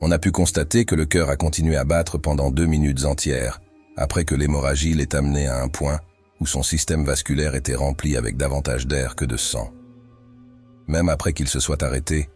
On 0.00 0.10
a 0.10 0.18
pu 0.18 0.32
constater 0.32 0.86
que 0.86 0.96
le 0.96 1.06
cœur 1.06 1.30
a 1.30 1.36
continué 1.36 1.76
à 1.76 1.84
battre 1.84 2.18
pendant 2.18 2.50
deux 2.50 2.66
minutes 2.66 3.04
entières, 3.04 3.60
après 3.96 4.24
que 4.24 4.34
l'hémorragie 4.34 4.94
l'ait 4.94 5.14
amené 5.14 5.46
à 5.46 5.62
un 5.62 5.68
point 5.68 6.00
où 6.42 6.46
son 6.46 6.64
système 6.64 7.04
vasculaire 7.04 7.54
était 7.54 7.76
rempli 7.76 8.16
avec 8.16 8.36
davantage 8.36 8.88
d'air 8.88 9.14
que 9.14 9.24
de 9.24 9.36
sang. 9.36 9.72
Même 10.88 11.08
après 11.08 11.32
qu'il 11.32 11.46
se 11.46 11.60
soit 11.60 11.84
arrêté, 11.84 12.30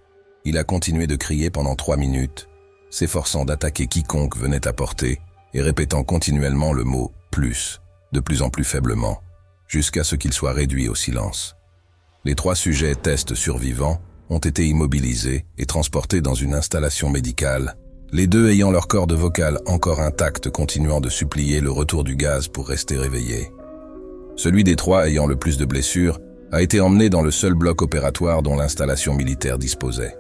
il 0.45 0.59
a 0.59 0.63
continué 0.63 1.09
de 1.09 1.17
crier 1.17 1.51
pendant 1.51 1.75
trois 1.75 1.97
minutes, 1.97 2.49
s'efforçant 2.89 3.45
d'attaquer 3.45 3.89
quiconque 3.89 4.37
venait 4.37 4.69
à 4.69 4.73
portée 4.73 5.19
et 5.55 5.61
répétant 5.61 6.05
continuellement 6.05 6.73
le 6.73 6.85
mot 6.85 7.11
plus, 7.33 7.81
de 8.13 8.21
plus 8.21 8.43
en 8.43 8.49
plus 8.49 8.63
faiblement, 8.63 9.21
jusqu'à 9.67 10.05
ce 10.05 10.15
qu'il 10.15 10.33
soit 10.33 10.53
réduit 10.53 10.89
au 10.89 10.95
silence. 10.95 11.57
Les 12.25 12.37
trois 12.37 12.55
sujets 12.55 12.95
tests 12.95 13.35
survivants 13.35 14.01
ont 14.31 14.39
été 14.39 14.69
immobilisés 14.69 15.47
et 15.59 15.67
transportés 15.67 16.21
dans 16.21 16.35
une 16.35 16.55
installation 16.55 17.11
médicale, 17.11 17.75
les 18.13 18.29
deux 18.29 18.51
ayant 18.53 18.71
leur 18.71 18.87
corde 18.87 19.15
vocale 19.15 19.59
encore 19.67 19.99
intacte 20.01 20.49
continuant 20.49 21.01
de 21.01 21.09
supplier 21.09 21.61
le 21.61 21.73
retour 21.73 22.05
du 22.05 22.15
gaz 22.15 22.47
pour 22.47 22.69
rester 22.69 22.97
réveillés. 22.97 23.51
Celui 24.37 24.65
des 24.65 24.77
trois 24.77 25.09
ayant 25.09 25.27
le 25.27 25.37
plus 25.37 25.57
de 25.57 25.65
blessures 25.65 26.21
a 26.53 26.63
été 26.63 26.81
emmené 26.81 27.09
dans 27.09 27.23
le 27.23 27.31
seul 27.31 27.55
bloc 27.55 27.83
opératoire 27.83 28.43
dont 28.43 28.57
l'installation 28.57 29.15
militaire 29.15 29.59
disposait. 29.59 30.17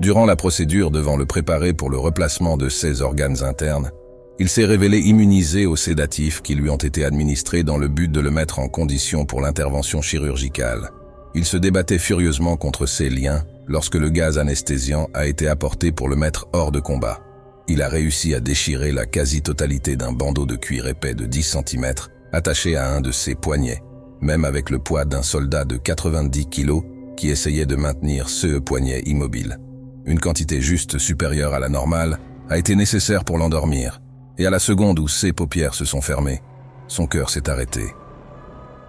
Durant 0.00 0.26
la 0.26 0.36
procédure 0.36 0.90
devant 0.90 1.16
le 1.16 1.26
préparer 1.26 1.72
pour 1.72 1.90
le 1.90 1.98
replacement 1.98 2.56
de 2.56 2.68
ses 2.68 3.02
organes 3.02 3.42
internes, 3.42 3.90
il 4.38 4.48
s'est 4.48 4.64
révélé 4.64 4.98
immunisé 4.98 5.64
aux 5.64 5.76
sédatifs 5.76 6.42
qui 6.42 6.54
lui 6.54 6.68
ont 6.68 6.76
été 6.76 7.04
administrés 7.04 7.62
dans 7.62 7.78
le 7.78 7.88
but 7.88 8.10
de 8.10 8.20
le 8.20 8.30
mettre 8.30 8.58
en 8.58 8.68
condition 8.68 9.24
pour 9.24 9.40
l'intervention 9.40 10.02
chirurgicale. 10.02 10.90
Il 11.34 11.44
se 11.44 11.56
débattait 11.56 11.98
furieusement 11.98 12.56
contre 12.56 12.86
ses 12.86 13.08
liens 13.08 13.44
lorsque 13.66 13.94
le 13.94 14.10
gaz 14.10 14.38
anesthésiant 14.38 15.08
a 15.14 15.26
été 15.26 15.48
apporté 15.48 15.92
pour 15.92 16.08
le 16.08 16.16
mettre 16.16 16.48
hors 16.52 16.72
de 16.72 16.80
combat. 16.80 17.20
Il 17.68 17.82
a 17.82 17.88
réussi 17.88 18.34
à 18.34 18.40
déchirer 18.40 18.92
la 18.92 19.06
quasi-totalité 19.06 19.96
d'un 19.96 20.12
bandeau 20.12 20.46
de 20.46 20.56
cuir 20.56 20.86
épais 20.86 21.14
de 21.14 21.26
10 21.26 21.58
cm 21.64 21.94
attaché 22.36 22.76
à 22.76 22.90
un 22.90 23.00
de 23.00 23.12
ses 23.12 23.34
poignets, 23.34 23.82
même 24.20 24.44
avec 24.44 24.68
le 24.68 24.78
poids 24.78 25.06
d'un 25.06 25.22
soldat 25.22 25.64
de 25.64 25.78
90 25.78 26.46
kilos 26.46 26.82
qui 27.16 27.30
essayait 27.30 27.64
de 27.64 27.76
maintenir 27.76 28.28
ce 28.28 28.58
poignet 28.58 29.00
immobile. 29.06 29.58
Une 30.04 30.20
quantité 30.20 30.60
juste 30.60 30.98
supérieure 30.98 31.54
à 31.54 31.58
la 31.58 31.70
normale 31.70 32.18
a 32.50 32.58
été 32.58 32.76
nécessaire 32.76 33.24
pour 33.24 33.38
l'endormir, 33.38 34.02
et 34.36 34.46
à 34.46 34.50
la 34.50 34.58
seconde 34.58 34.98
où 34.98 35.08
ses 35.08 35.32
paupières 35.32 35.72
se 35.72 35.86
sont 35.86 36.02
fermées, 36.02 36.42
son 36.88 37.06
cœur 37.06 37.30
s'est 37.30 37.48
arrêté. 37.48 37.86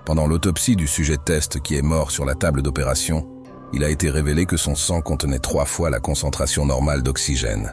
Pendant 0.06 0.28
l'autopsie 0.28 0.76
du 0.76 0.86
sujet 0.86 1.18
test 1.18 1.62
qui 1.62 1.78
est 1.78 1.82
mort 1.82 2.12
sur 2.12 2.26
la 2.26 2.36
table 2.36 2.62
d'opération, 2.62 3.28
il 3.74 3.84
a 3.86 3.90
été 3.90 4.10
révélé 4.10 4.46
que 4.46 4.58
son 4.58 4.76
sang 4.76 5.00
contenait 5.00 5.40
trois 5.40 5.66
fois 5.66 5.90
la 5.90 6.02
concentration 6.02 6.66
normale 6.66 7.02
d'oxygène. 7.02 7.72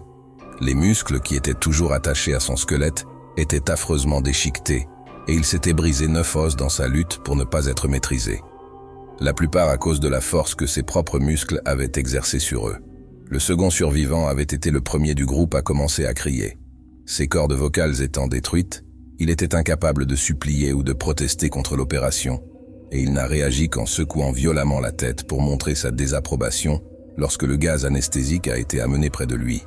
Les 0.61 0.75
muscles 0.75 1.19
qui 1.19 1.35
étaient 1.35 1.52
toujours 1.52 1.93
attachés 1.93 2.35
à 2.35 2.40
son 2.40 2.54
squelette 2.54 3.07
étaient 3.37 3.71
affreusement 3.71 4.21
déchiquetés 4.21 4.87
et 5.28 5.35
il 5.35 5.45
s'était 5.45 5.73
brisé 5.73 6.09
neuf 6.09 6.37
os 6.37 6.57
dans 6.57 6.69
sa 6.69 6.88
lutte 6.88 7.19
pour 7.19 7.37
ne 7.37 7.45
pas 7.45 7.66
être 7.66 7.88
maîtrisé. 7.88 8.40
La 9.21 9.33
plupart 9.33 9.69
à 9.69 9.78
cause 9.78 10.00
de 10.00 10.09
la 10.09 10.21
force 10.21 10.54
que 10.54 10.66
ses 10.66 10.83
propres 10.83 11.19
muscles 11.19 11.62
avaient 11.64 11.93
exercée 11.95 12.40
sur 12.40 12.69
eux. 12.69 12.76
Le 13.31 13.38
second 13.38 13.71
survivant 13.71 14.26
avait 14.26 14.43
été 14.43 14.71
le 14.71 14.81
premier 14.81 15.14
du 15.14 15.25
groupe 15.25 15.54
à 15.54 15.62
commencer 15.62 16.04
à 16.04 16.14
crier. 16.14 16.59
Ses 17.07 17.28
cordes 17.28 17.52
vocales 17.52 18.02
étant 18.02 18.26
détruites, 18.26 18.85
il 19.19 19.31
était 19.31 19.54
incapable 19.54 20.07
de 20.07 20.16
supplier 20.16 20.73
ou 20.73 20.83
de 20.83 20.93
protester 20.93 21.49
contre 21.49 21.76
l'opération, 21.76 22.43
et 22.90 23.00
il 23.00 23.12
n'a 23.12 23.26
réagi 23.26 23.69
qu'en 23.69 23.87
secouant 23.87 24.33
violemment 24.33 24.81
la 24.81 24.93
tête 24.93 25.26
pour 25.26 25.40
montrer 25.40 25.75
sa 25.75 25.90
désapprobation 25.90 26.83
lorsque 27.16 27.45
le 27.45 27.57
gaz 27.57 27.85
anesthésique 27.85 28.49
a 28.49 28.59
été 28.59 28.81
amené 28.81 29.11
près 29.11 29.26
de 29.26 29.37
lui. 29.37 29.62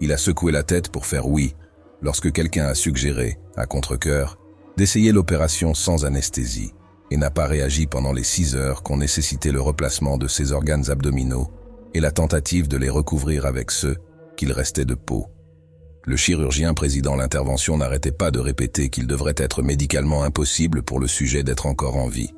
Il 0.00 0.12
a 0.12 0.16
secoué 0.16 0.52
la 0.52 0.64
tête 0.64 0.90
pour 0.90 1.06
faire 1.06 1.28
oui 1.28 1.54
lorsque 2.02 2.32
quelqu'un 2.32 2.66
a 2.66 2.74
suggéré, 2.74 3.38
à 3.56 3.66
contre-coeur, 3.66 4.38
d'essayer 4.76 5.12
l'opération 5.12 5.74
sans 5.74 6.04
anesthésie 6.04 6.72
et 7.10 7.16
n'a 7.16 7.30
pas 7.30 7.46
réagi 7.46 7.86
pendant 7.86 8.12
les 8.12 8.24
six 8.24 8.56
heures 8.56 8.82
qu'ont 8.82 8.96
nécessité 8.96 9.52
le 9.52 9.60
replacement 9.60 10.18
de 10.18 10.28
ses 10.28 10.52
organes 10.52 10.90
abdominaux 10.90 11.50
et 11.94 12.00
la 12.00 12.10
tentative 12.10 12.68
de 12.68 12.76
les 12.76 12.90
recouvrir 12.90 13.46
avec 13.46 13.70
ceux 13.70 13.96
qu'il 14.36 14.52
restait 14.52 14.84
de 14.84 14.94
peau. 14.94 15.26
Le 16.06 16.16
chirurgien 16.16 16.74
présidant 16.74 17.16
l'intervention 17.16 17.78
n'arrêtait 17.78 18.12
pas 18.12 18.30
de 18.30 18.38
répéter 18.38 18.90
qu'il 18.90 19.06
devrait 19.06 19.34
être 19.38 19.62
médicalement 19.62 20.22
impossible 20.22 20.82
pour 20.82 21.00
le 21.00 21.06
sujet 21.06 21.44
d'être 21.44 21.66
encore 21.66 21.96
en 21.96 22.08
vie. 22.08 22.34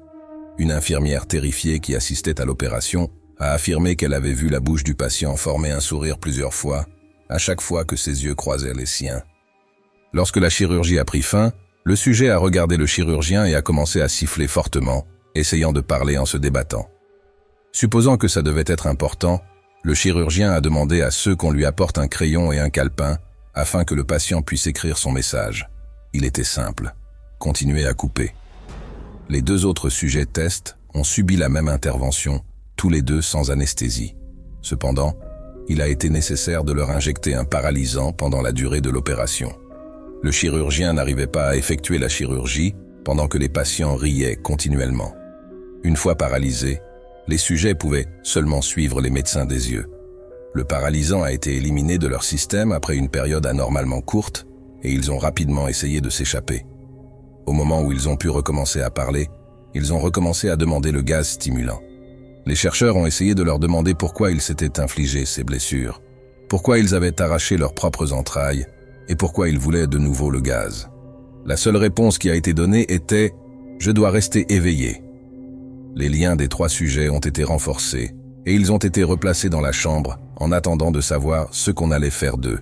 Une 0.58 0.70
infirmière 0.70 1.26
terrifiée 1.26 1.80
qui 1.80 1.96
assistait 1.96 2.40
à 2.40 2.44
l'opération 2.44 3.10
a 3.38 3.52
affirmé 3.52 3.96
qu'elle 3.96 4.14
avait 4.14 4.32
vu 4.32 4.48
la 4.48 4.60
bouche 4.60 4.84
du 4.84 4.94
patient 4.94 5.36
former 5.36 5.70
un 5.70 5.80
sourire 5.80 6.18
plusieurs 6.18 6.54
fois, 6.54 6.86
à 7.28 7.38
chaque 7.38 7.60
fois 7.60 7.84
que 7.84 7.96
ses 7.96 8.24
yeux 8.24 8.34
croisaient 8.34 8.72
les 8.72 8.86
siens. 8.86 9.22
Lorsque 10.12 10.36
la 10.36 10.50
chirurgie 10.50 10.98
a 10.98 11.04
pris 11.04 11.22
fin, 11.22 11.52
le 11.84 11.96
sujet 11.96 12.30
a 12.30 12.38
regardé 12.38 12.76
le 12.76 12.86
chirurgien 12.86 13.44
et 13.44 13.54
a 13.54 13.62
commencé 13.62 14.00
à 14.00 14.08
siffler 14.08 14.48
fortement, 14.48 15.06
essayant 15.34 15.72
de 15.72 15.80
parler 15.80 16.18
en 16.18 16.26
se 16.26 16.36
débattant. 16.36 16.88
Supposant 17.72 18.16
que 18.16 18.28
ça 18.28 18.42
devait 18.42 18.64
être 18.66 18.86
important, 18.86 19.42
le 19.82 19.94
chirurgien 19.94 20.50
a 20.50 20.60
demandé 20.60 21.02
à 21.02 21.10
ceux 21.10 21.36
qu'on 21.36 21.50
lui 21.50 21.64
apporte 21.64 21.98
un 21.98 22.08
crayon 22.08 22.50
et 22.50 22.58
un 22.58 22.70
calepin 22.70 23.18
afin 23.54 23.84
que 23.84 23.94
le 23.94 24.04
patient 24.04 24.42
puisse 24.42 24.66
écrire 24.66 24.98
son 24.98 25.12
message. 25.12 25.68
Il 26.12 26.24
était 26.24 26.44
simple. 26.44 26.94
Continuez 27.38 27.86
à 27.86 27.94
couper. 27.94 28.34
Les 29.28 29.42
deux 29.42 29.64
autres 29.64 29.90
sujets 29.90 30.26
test 30.26 30.76
ont 30.94 31.04
subi 31.04 31.36
la 31.36 31.48
même 31.48 31.68
intervention, 31.68 32.42
tous 32.76 32.88
les 32.88 33.02
deux 33.02 33.22
sans 33.22 33.50
anesthésie. 33.50 34.16
Cependant, 34.62 35.16
il 35.68 35.80
a 35.82 35.88
été 35.88 36.10
nécessaire 36.10 36.64
de 36.64 36.72
leur 36.72 36.90
injecter 36.90 37.34
un 37.34 37.44
paralysant 37.44 38.12
pendant 38.12 38.42
la 38.42 38.52
durée 38.52 38.80
de 38.80 38.90
l'opération. 38.90 39.56
Le 40.26 40.32
chirurgien 40.32 40.94
n'arrivait 40.94 41.28
pas 41.28 41.50
à 41.50 41.54
effectuer 41.54 41.98
la 41.98 42.08
chirurgie 42.08 42.74
pendant 43.04 43.28
que 43.28 43.38
les 43.38 43.48
patients 43.48 43.94
riaient 43.94 44.34
continuellement. 44.34 45.14
Une 45.84 45.94
fois 45.94 46.16
paralysés, 46.16 46.80
les 47.28 47.38
sujets 47.38 47.76
pouvaient 47.76 48.08
seulement 48.24 48.60
suivre 48.60 49.00
les 49.00 49.10
médecins 49.10 49.44
des 49.44 49.70
yeux. 49.70 49.86
Le 50.52 50.64
paralysant 50.64 51.22
a 51.22 51.30
été 51.30 51.54
éliminé 51.54 51.98
de 51.98 52.08
leur 52.08 52.24
système 52.24 52.72
après 52.72 52.96
une 52.96 53.08
période 53.08 53.46
anormalement 53.46 54.00
courte 54.00 54.48
et 54.82 54.90
ils 54.90 55.12
ont 55.12 55.18
rapidement 55.18 55.68
essayé 55.68 56.00
de 56.00 56.10
s'échapper. 56.10 56.66
Au 57.46 57.52
moment 57.52 57.84
où 57.84 57.92
ils 57.92 58.08
ont 58.08 58.16
pu 58.16 58.28
recommencer 58.28 58.82
à 58.82 58.90
parler, 58.90 59.28
ils 59.74 59.92
ont 59.92 60.00
recommencé 60.00 60.48
à 60.48 60.56
demander 60.56 60.90
le 60.90 61.02
gaz 61.02 61.28
stimulant. 61.28 61.80
Les 62.46 62.56
chercheurs 62.56 62.96
ont 62.96 63.06
essayé 63.06 63.36
de 63.36 63.44
leur 63.44 63.60
demander 63.60 63.94
pourquoi 63.94 64.32
ils 64.32 64.40
s'étaient 64.40 64.80
infligés 64.80 65.24
ces 65.24 65.44
blessures, 65.44 66.02
pourquoi 66.48 66.80
ils 66.80 66.96
avaient 66.96 67.22
arraché 67.22 67.56
leurs 67.56 67.74
propres 67.74 68.12
entrailles 68.12 68.66
et 69.08 69.16
pourquoi 69.16 69.48
ils 69.48 69.58
voulaient 69.58 69.86
de 69.86 69.98
nouveau 69.98 70.30
le 70.30 70.40
gaz. 70.40 70.90
La 71.44 71.56
seule 71.56 71.76
réponse 71.76 72.18
qui 72.18 72.30
a 72.30 72.34
été 72.34 72.54
donnée 72.54 72.92
était⁇ 72.92 73.28
Je 73.78 73.90
dois 73.90 74.10
rester 74.10 74.52
éveillé⁇ 74.52 74.92
Les 75.94 76.08
liens 76.08 76.36
des 76.36 76.48
trois 76.48 76.68
sujets 76.68 77.08
ont 77.08 77.20
été 77.20 77.44
renforcés 77.44 78.14
et 78.46 78.54
ils 78.54 78.72
ont 78.72 78.78
été 78.78 79.02
replacés 79.02 79.48
dans 79.48 79.60
la 79.60 79.72
chambre 79.72 80.18
en 80.36 80.52
attendant 80.52 80.90
de 80.90 81.00
savoir 81.00 81.48
ce 81.52 81.70
qu'on 81.70 81.90
allait 81.90 82.10
faire 82.10 82.36
d'eux. 82.36 82.60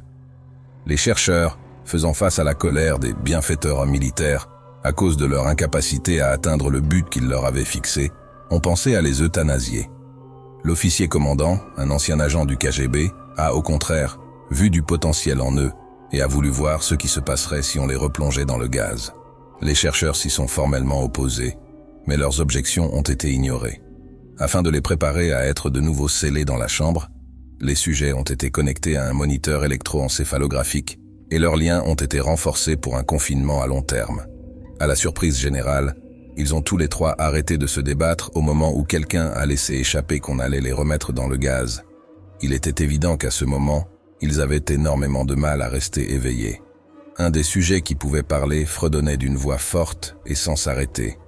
Les 0.86 0.96
chercheurs, 0.96 1.58
faisant 1.84 2.14
face 2.14 2.38
à 2.38 2.44
la 2.44 2.54
colère 2.54 2.98
des 2.98 3.12
bienfaiteurs 3.12 3.86
militaires 3.86 4.48
à 4.82 4.92
cause 4.92 5.16
de 5.16 5.24
leur 5.24 5.46
incapacité 5.46 6.20
à 6.20 6.28
atteindre 6.28 6.70
le 6.70 6.80
but 6.80 7.08
qu'ils 7.08 7.26
leur 7.26 7.46
avaient 7.46 7.64
fixé, 7.64 8.12
ont 8.50 8.60
pensé 8.60 8.94
à 8.94 9.00
les 9.00 9.22
euthanasier. 9.22 9.88
L'officier 10.62 11.08
commandant, 11.08 11.58
un 11.78 11.90
ancien 11.90 12.20
agent 12.20 12.44
du 12.44 12.58
KGB, 12.58 13.10
a 13.36 13.54
au 13.54 13.62
contraire 13.62 14.18
vu 14.50 14.68
du 14.68 14.82
potentiel 14.82 15.40
en 15.40 15.56
eux 15.56 15.72
et 16.14 16.22
a 16.22 16.28
voulu 16.28 16.48
voir 16.48 16.82
ce 16.84 16.94
qui 16.94 17.08
se 17.08 17.18
passerait 17.18 17.62
si 17.62 17.80
on 17.80 17.86
les 17.86 17.96
replongeait 17.96 18.44
dans 18.44 18.58
le 18.58 18.68
gaz. 18.68 19.12
Les 19.60 19.74
chercheurs 19.74 20.14
s'y 20.14 20.30
sont 20.30 20.46
formellement 20.46 21.02
opposés, 21.02 21.56
mais 22.06 22.16
leurs 22.16 22.40
objections 22.40 22.94
ont 22.94 23.02
été 23.02 23.32
ignorées. 23.32 23.82
Afin 24.38 24.62
de 24.62 24.70
les 24.70 24.80
préparer 24.80 25.32
à 25.32 25.44
être 25.44 25.70
de 25.70 25.80
nouveau 25.80 26.08
scellés 26.08 26.44
dans 26.44 26.56
la 26.56 26.68
chambre, 26.68 27.08
les 27.60 27.74
sujets 27.74 28.12
ont 28.12 28.22
été 28.22 28.50
connectés 28.50 28.96
à 28.96 29.08
un 29.08 29.12
moniteur 29.12 29.64
électroencéphalographique 29.64 30.98
et 31.30 31.38
leurs 31.38 31.56
liens 31.56 31.82
ont 31.82 31.94
été 31.94 32.20
renforcés 32.20 32.76
pour 32.76 32.96
un 32.96 33.02
confinement 33.02 33.62
à 33.62 33.66
long 33.66 33.82
terme. 33.82 34.24
À 34.78 34.86
la 34.86 34.96
surprise 34.96 35.38
générale, 35.38 35.96
ils 36.36 36.54
ont 36.54 36.62
tous 36.62 36.76
les 36.76 36.88
trois 36.88 37.14
arrêté 37.18 37.58
de 37.58 37.66
se 37.66 37.80
débattre 37.80 38.30
au 38.34 38.40
moment 38.40 38.72
où 38.76 38.84
quelqu'un 38.84 39.28
a 39.28 39.46
laissé 39.46 39.74
échapper 39.74 40.20
qu'on 40.20 40.38
allait 40.38 40.60
les 40.60 40.72
remettre 40.72 41.12
dans 41.12 41.28
le 41.28 41.36
gaz. 41.36 41.84
Il 42.40 42.52
était 42.52 42.84
évident 42.84 43.16
qu'à 43.16 43.30
ce 43.30 43.44
moment, 43.44 43.86
ils 44.24 44.40
avaient 44.40 44.64
énormément 44.70 45.26
de 45.26 45.34
mal 45.34 45.60
à 45.60 45.68
rester 45.68 46.14
éveillés. 46.14 46.62
Un 47.18 47.28
des 47.28 47.42
sujets 47.42 47.82
qui 47.82 47.94
pouvait 47.94 48.22
parler 48.22 48.64
fredonnait 48.64 49.18
d'une 49.18 49.36
voix 49.36 49.58
forte 49.58 50.16
et 50.24 50.34
sans 50.34 50.56
s'arrêter. 50.56 51.18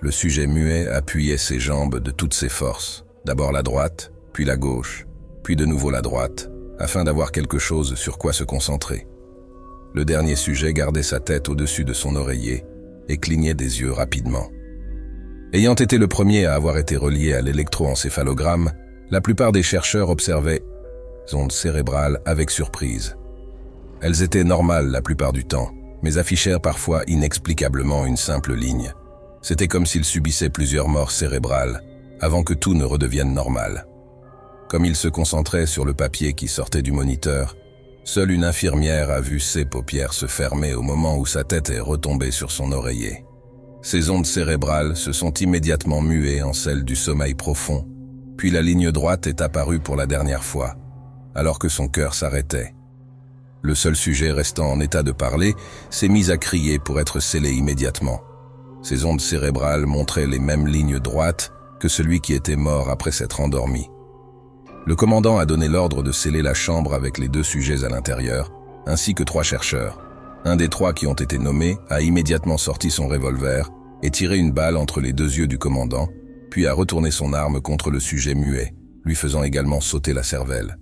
Le 0.00 0.10
sujet 0.10 0.46
muet 0.46 0.86
appuyait 0.86 1.38
ses 1.38 1.58
jambes 1.58 1.98
de 1.98 2.10
toutes 2.10 2.34
ses 2.34 2.50
forces, 2.50 3.06
d'abord 3.24 3.52
la 3.52 3.62
droite, 3.62 4.12
puis 4.34 4.44
la 4.44 4.58
gauche, 4.58 5.06
puis 5.42 5.56
de 5.56 5.64
nouveau 5.64 5.90
la 5.90 6.02
droite, 6.02 6.50
afin 6.78 7.04
d'avoir 7.04 7.32
quelque 7.32 7.58
chose 7.58 7.94
sur 7.94 8.18
quoi 8.18 8.34
se 8.34 8.44
concentrer. 8.44 9.06
Le 9.94 10.04
dernier 10.04 10.36
sujet 10.36 10.74
gardait 10.74 11.02
sa 11.02 11.20
tête 11.20 11.48
au-dessus 11.48 11.86
de 11.86 11.94
son 11.94 12.16
oreiller 12.16 12.64
et 13.08 13.16
clignait 13.16 13.54
des 13.54 13.80
yeux 13.80 13.92
rapidement. 13.92 14.50
Ayant 15.54 15.74
été 15.74 15.96
le 15.96 16.06
premier 16.06 16.44
à 16.44 16.54
avoir 16.54 16.76
été 16.76 16.96
relié 16.96 17.32
à 17.32 17.40
l'électroencéphalogramme, 17.40 18.72
la 19.10 19.22
plupart 19.22 19.52
des 19.52 19.62
chercheurs 19.62 20.10
observaient 20.10 20.62
ondes 21.32 21.52
cérébrales 21.52 22.20
avec 22.26 22.50
surprise. 22.50 23.16
Elles 24.00 24.22
étaient 24.22 24.44
normales 24.44 24.88
la 24.88 25.02
plupart 25.02 25.32
du 25.32 25.44
temps, 25.44 25.70
mais 26.02 26.18
affichèrent 26.18 26.60
parfois 26.60 27.02
inexplicablement 27.06 28.04
une 28.06 28.16
simple 28.16 28.54
ligne. 28.54 28.92
C'était 29.40 29.68
comme 29.68 29.86
s'il 29.86 30.04
subissait 30.04 30.50
plusieurs 30.50 30.88
morts 30.88 31.10
cérébrales 31.10 31.82
avant 32.20 32.42
que 32.42 32.54
tout 32.54 32.74
ne 32.74 32.84
redevienne 32.84 33.34
normal. 33.34 33.86
Comme 34.68 34.84
il 34.84 34.96
se 34.96 35.08
concentrait 35.08 35.66
sur 35.66 35.84
le 35.84 35.94
papier 35.94 36.32
qui 36.32 36.48
sortait 36.48 36.82
du 36.82 36.92
moniteur, 36.92 37.56
seule 38.04 38.30
une 38.30 38.44
infirmière 38.44 39.10
a 39.10 39.20
vu 39.20 39.38
ses 39.38 39.64
paupières 39.64 40.12
se 40.12 40.26
fermer 40.26 40.74
au 40.74 40.82
moment 40.82 41.16
où 41.16 41.26
sa 41.26 41.44
tête 41.44 41.70
est 41.70 41.80
retombée 41.80 42.30
sur 42.30 42.50
son 42.50 42.72
oreiller. 42.72 43.24
Ses 43.82 44.10
ondes 44.10 44.26
cérébrales 44.26 44.96
se 44.96 45.12
sont 45.12 45.34
immédiatement 45.34 46.00
muées 46.00 46.42
en 46.42 46.52
celles 46.52 46.84
du 46.84 46.94
sommeil 46.94 47.34
profond, 47.34 47.86
puis 48.36 48.50
la 48.50 48.62
ligne 48.62 48.92
droite 48.92 49.26
est 49.26 49.40
apparue 49.40 49.80
pour 49.80 49.96
la 49.96 50.06
dernière 50.06 50.44
fois, 50.44 50.76
alors 51.34 51.58
que 51.58 51.68
son 51.68 51.88
cœur 51.88 52.14
s'arrêtait. 52.14 52.74
Le 53.62 53.74
seul 53.74 53.94
sujet 53.94 54.32
restant 54.32 54.70
en 54.70 54.80
état 54.80 55.02
de 55.02 55.12
parler 55.12 55.54
s'est 55.90 56.08
mis 56.08 56.30
à 56.30 56.36
crier 56.36 56.78
pour 56.78 56.98
être 56.98 57.20
scellé 57.20 57.52
immédiatement. 57.52 58.20
Ses 58.82 59.04
ondes 59.04 59.20
cérébrales 59.20 59.86
montraient 59.86 60.26
les 60.26 60.40
mêmes 60.40 60.66
lignes 60.66 60.98
droites 60.98 61.52
que 61.78 61.88
celui 61.88 62.20
qui 62.20 62.34
était 62.34 62.56
mort 62.56 62.90
après 62.90 63.12
s'être 63.12 63.40
endormi. 63.40 63.88
Le 64.84 64.96
commandant 64.96 65.38
a 65.38 65.46
donné 65.46 65.68
l'ordre 65.68 66.02
de 66.02 66.10
sceller 66.10 66.42
la 66.42 66.54
chambre 66.54 66.92
avec 66.92 67.18
les 67.18 67.28
deux 67.28 67.44
sujets 67.44 67.84
à 67.84 67.88
l'intérieur, 67.88 68.50
ainsi 68.86 69.14
que 69.14 69.22
trois 69.22 69.44
chercheurs. 69.44 70.00
Un 70.44 70.56
des 70.56 70.68
trois 70.68 70.92
qui 70.92 71.06
ont 71.06 71.14
été 71.14 71.38
nommés 71.38 71.78
a 71.88 72.00
immédiatement 72.00 72.58
sorti 72.58 72.90
son 72.90 73.06
revolver 73.06 73.70
et 74.02 74.10
tiré 74.10 74.38
une 74.38 74.50
balle 74.50 74.76
entre 74.76 75.00
les 75.00 75.12
deux 75.12 75.38
yeux 75.38 75.46
du 75.46 75.58
commandant, 75.58 76.08
puis 76.50 76.66
a 76.66 76.74
retourné 76.74 77.12
son 77.12 77.32
arme 77.32 77.60
contre 77.60 77.92
le 77.92 78.00
sujet 78.00 78.34
muet, 78.34 78.74
lui 79.04 79.14
faisant 79.14 79.44
également 79.44 79.80
sauter 79.80 80.12
la 80.12 80.24
cervelle. 80.24 80.76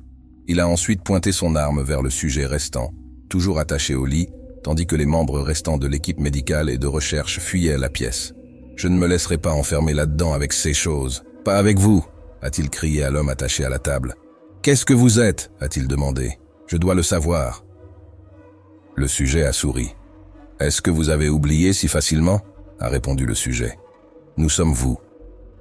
Il 0.47 0.61
a 0.61 0.69
ensuite 0.69 1.03
pointé 1.03 1.33
son 1.33 1.55
arme 1.55 1.83
vers 1.83 2.03
le 2.03 2.11
sujet 2.11 2.47
restant, 2.47 2.93
toujours 3.29 3.59
attaché 3.59 3.95
au 3.95 4.07
lit, 4.07 4.29
tandis 4.63 4.87
que 4.87 4.97
les 4.97 5.07
membres 5.07 5.41
restants 5.41 5.79
de 5.79 5.87
l'équipe 5.87 6.21
médicale 6.21 6.71
et 6.71 6.79
de 6.79 6.87
recherche 6.87 7.39
fuyaient 7.39 7.79
la 7.79 7.89
pièce. 7.89 8.35
Je 8.77 8.89
ne 8.89 8.99
me 8.99 9.07
laisserai 9.07 9.39
pas 9.39 9.53
enfermer 9.53 9.95
là-dedans 9.95 10.33
avec 10.33 10.53
ces 10.53 10.75
choses. 10.75 11.23
Pas 11.45 11.59
avec 11.59 11.79
vous, 11.79 12.05
a-t-il 12.43 12.71
crié 12.71 13.05
à 13.05 13.11
l'homme 13.11 13.29
attaché 13.29 13.65
à 13.65 13.69
la 13.69 13.79
table. 13.79 14.15
Qu'est-ce 14.63 14.85
que 14.85 14.95
vous 14.95 15.21
êtes? 15.21 15.51
a-t-il 15.61 15.89
demandé. 15.89 16.39
Je 16.67 16.77
dois 16.77 16.95
le 16.95 17.03
savoir. 17.03 17.65
Le 18.95 19.09
sujet 19.09 19.45
a 19.45 19.53
souri. 19.53 19.95
Est-ce 20.59 20.83
que 20.83 20.91
vous 20.91 21.09
avez 21.09 21.29
oublié 21.29 21.73
si 21.73 21.89
facilement? 21.89 22.41
a 22.79 22.89
répondu 22.89 23.27
le 23.27 23.35
sujet. 23.35 23.79
Nous 24.37 24.49
sommes 24.49 24.73
vous. 24.73 24.99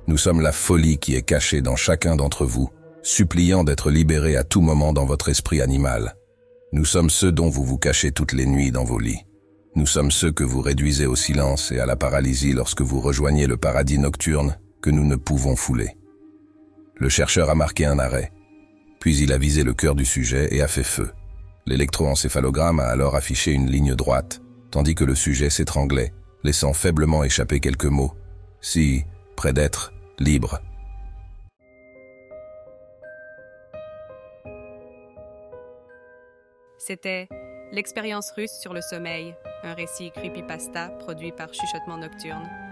Nous 0.08 0.18
sommes 0.18 0.42
la 0.42 0.52
folie 0.52 0.98
qui 0.98 1.16
est 1.16 1.22
cachée 1.22 1.62
dans 1.62 1.76
chacun 1.76 2.16
d'entre 2.16 2.46
vous, 2.46 2.70
suppliant 3.03 3.63
d'être 3.63 3.91
libéré 3.91 4.36
à 4.36 4.44
tout 4.44 4.62
moment 4.62 4.94
dans 4.94 5.06
votre 5.06 5.29
esprit 5.29 5.62
animal. 5.62 6.15
Nous 6.72 6.86
sommes 6.86 7.10
ceux 7.10 7.32
dont 7.32 7.50
vous 7.50 7.63
vous 7.63 7.77
cachez 7.77 8.12
toutes 8.12 8.34
les 8.34 8.46
nuits 8.46 8.72
dans 8.72 8.84
vos 8.84 9.00
lits. 9.00 9.25
Nous 9.75 9.88
sommes 9.88 10.12
ceux 10.12 10.32
que 10.32 10.44
vous 10.44 10.62
réduisez 10.62 11.06
au 11.06 11.15
silence 11.15 11.72
et 11.72 11.79
à 11.79 11.86
la 11.86 11.96
paralysie 11.96 12.53
lorsque 12.53 12.82
vous 12.82 13.00
rejoignez 13.00 13.48
le 13.48 13.58
paradis 13.58 13.98
nocturne 13.98 14.58
que 14.82 14.89
nous 14.89 15.06
ne 15.06 15.15
pouvons 15.15 15.56
fouler. 15.56 15.98
Le 16.96 17.10
chercheur 17.10 17.50
a 17.50 17.56
marqué 17.56 17.86
un 17.86 18.00
arrêt. 18.00 18.32
Puis 19.00 19.18
il 19.18 19.32
a 19.32 19.38
visé 19.38 19.63
le 19.63 19.74
cœur 19.74 19.96
du 19.96 20.06
sujet 20.06 20.53
et 20.53 20.62
a 20.62 20.68
fait 20.68 20.84
feu. 20.84 21.12
L'électroencéphalogramme 21.65 22.79
a 22.79 22.88
alors 22.88 23.15
affiché 23.15 23.51
une 23.51 23.70
ligne 23.70 23.96
droite, 23.96 24.41
tandis 24.72 24.96
que 24.96 25.06
le 25.06 25.15
sujet 25.15 25.50
s'étranglait, 25.50 26.13
laissant 26.44 26.74
faiblement 26.74 27.24
échapper 27.24 27.60
quelques 27.60 27.86
mots. 27.86 28.13
Si, 28.62 29.06
près 29.36 29.53
d'être, 29.53 29.94
libre, 30.20 30.62
C'était 36.80 37.28
L'expérience 37.72 38.32
russe 38.32 38.54
sur 38.60 38.74
le 38.74 38.82
sommeil, 38.82 39.36
un 39.64 39.76
récit 39.76 40.10
creepypasta 40.12 40.90
produit 41.00 41.32
par 41.32 41.54
Chuchotement 41.54 41.98
Nocturne. 41.98 42.69